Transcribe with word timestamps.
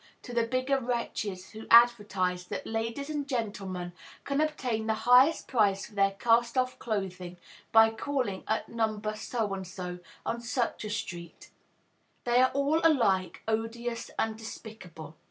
to 0.23 0.33
the 0.33 0.47
bigger 0.47 0.79
wretches 0.79 1.51
who 1.51 1.67
advertise 1.69 2.45
that 2.45 2.65
"ladies 2.65 3.07
and 3.07 3.27
gentlemen 3.27 3.93
can 4.23 4.41
obtain 4.41 4.87
the 4.87 4.95
highest 5.05 5.47
price 5.47 5.85
for 5.85 5.93
their 5.93 6.09
cast 6.17 6.57
off 6.57 6.79
clothing 6.79 7.37
by 7.71 7.87
calling 7.91 8.43
at 8.47 8.67
No. 8.67 8.99
so 9.13 9.53
and 9.53 9.67
so, 9.67 9.99
on 10.25 10.41
such 10.41 10.83
a 10.85 10.89
street," 10.89 11.51
they 12.23 12.41
are 12.41 12.49
all 12.55 12.79
alike 12.83 13.43
odious 13.47 14.09
and 14.17 14.35
despicable. 14.35 15.15